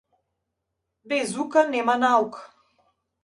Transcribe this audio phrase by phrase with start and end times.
[1.11, 2.41] Без ука нема наука.